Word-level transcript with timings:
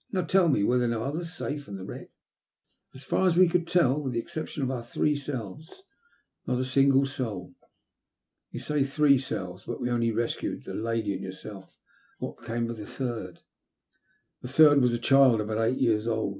And 0.09 0.21
now 0.21 0.25
tell 0.27 0.49
me, 0.49 0.63
were 0.63 0.79
no 0.87 1.03
others 1.03 1.31
saved 1.31 1.63
from 1.63 1.75
the 1.75 1.83
wreck?"'' 1.85 2.09
As 2.95 3.03
far 3.03 3.27
as 3.27 3.37
we 3.37 3.47
could 3.47 3.67
tell, 3.67 4.01
with 4.01 4.13
the 4.13 4.19
exception 4.19 4.63
of 4.63 4.71
our 4.71 4.83
three 4.83 5.15
selves, 5.15 5.83
not 6.47 6.59
a 6.59 6.65
single 6.65 7.05
soul." 7.05 7.53
You 8.49 8.61
say 8.61 8.81
* 8.83 8.83
three 8.83 9.19
selves,' 9.19 9.65
but 9.65 9.79
we 9.79 9.91
only 9.91 10.11
rescued 10.11 10.63
the 10.63 10.73
lady 10.73 11.13
and 11.13 11.21
yourself. 11.21 11.77
What, 12.17 12.37
then, 12.39 12.65
became 12.65 12.69
of 12.71 12.77
the 12.77 12.87
third?"" 12.87 13.41
The 14.41 14.47
third 14.47 14.81
was 14.81 14.93
a 14.93 14.97
child 14.97 15.39
about 15.39 15.59
eight 15.61 15.77
years 15.77 16.07
old. 16.07 16.29